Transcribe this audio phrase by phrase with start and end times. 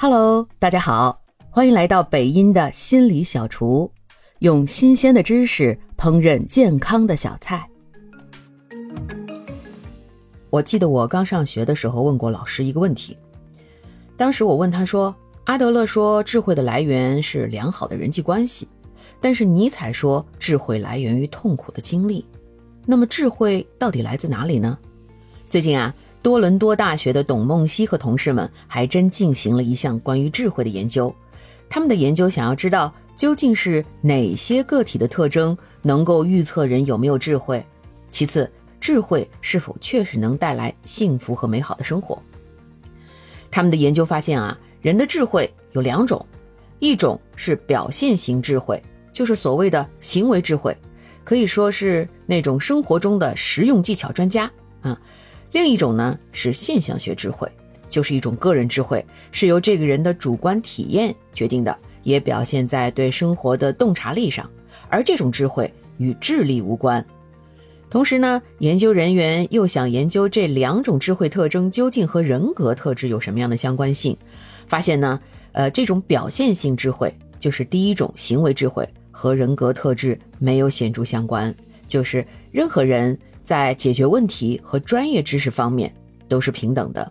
[0.00, 1.20] Hello，大家好，
[1.50, 3.90] 欢迎来到北音的心理小厨，
[4.38, 7.68] 用新鲜的知识烹饪健康的小菜。
[10.50, 13.18] 我记得我刚上学的时候问过老师一个问题，
[14.16, 15.12] 当时我问他说
[15.46, 18.68] ：“阿德勒说智慧的来源是良好的人际关系，
[19.20, 22.24] 但是尼采说智慧来源于痛苦的经历，
[22.86, 24.78] 那么智慧到底来自哪里呢？”
[25.50, 25.92] 最近啊。
[26.22, 31.14] 多伦多大学的董梦溪和同事们还真进行了一项关于智慧的研究。
[31.68, 37.64] 他们的研究想要知道究竟是哪些个体的特征能够预测人有没有智慧，
[38.10, 38.50] 其次，
[38.80, 42.20] 智慧是否确实能带来幸福和美好的生活。
[43.50, 46.24] 他们的研究发现啊，人的智慧有两种，
[46.78, 50.76] 一种是表现型智慧，就是所谓的行为智慧，
[51.24, 54.50] 可以说是那种生活中的实用技巧专家
[54.80, 54.98] 啊。
[55.52, 57.50] 另一种呢是现象学智慧，
[57.88, 64.48] 就是一种个人智慧，是由这个人的主观体验决定的，也表现在对生活的洞察力上。
[64.88, 67.04] 而这种智慧与智力无关。
[67.88, 74.14] 同时呢，研究人员又想研究这两种智慧特征究竟和人格特质有什么样的相关性，
[74.66, 75.18] 发现呢，
[75.52, 81.54] 呃，这种表现性智慧就是第一种行为智慧，和人格特质没有显著相关，
[81.86, 83.18] 就是任何人。
[83.48, 85.90] 在解决问题和专业知识方面
[86.28, 87.10] 都是平等的，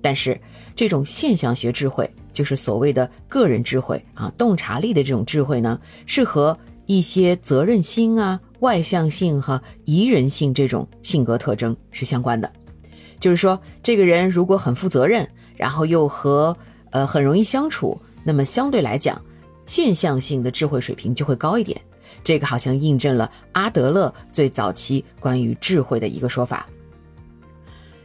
[0.00, 0.40] 但是
[0.76, 12.48] 这种现象学智慧，就是所谓的个人智慧啊，洞察力的这种智慧呢，是和一些责任心啊、外向性和宜人性这种性格特征是相关的。
[13.18, 16.56] 就是说，这个人如果很负责任，然后又和
[16.92, 19.20] 呃很容易相处，那么相对来讲，
[19.66, 21.80] 现象性的智慧水平就会高一点。
[22.24, 26.66] 这个好像印证了阿德勒最早期关于智慧的一个说法。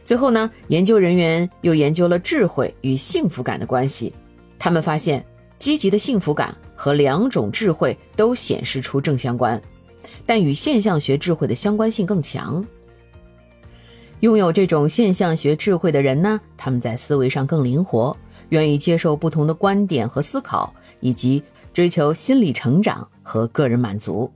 [0.04, 4.14] 最后呢，研究人员又研究了智慧与幸福感的关系，
[4.58, 5.24] 他们发现
[5.58, 9.60] 积极的幸福感和两种智慧都显示出正相关，
[10.24, 12.64] 但与现象学智慧的相关性更强。
[14.20, 18.16] 拥有这种现象学智慧的人呢，他们在思维上更灵活，
[18.48, 21.42] 愿意接受不同的观点和思考，以及
[21.72, 23.08] 追求心理成长。
[23.28, 24.32] 和个人满足。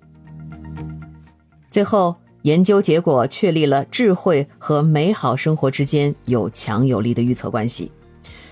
[1.70, 7.90] 最后，研究结果确立了智慧和美好生活之间有强有力的预测关系。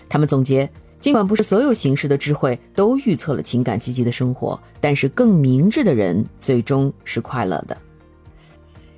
[0.09, 0.67] 他们总结，
[0.99, 7.77] 尽管不是所有形式的智慧都预测了情感积极的生活，但是更明智的人最终是快乐的。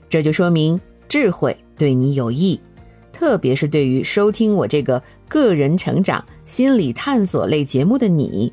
[0.09, 2.61] 这就说明智慧对你有益，
[3.13, 8.53] 特别是对于收听我这个个人成长、心理探索类节目的你，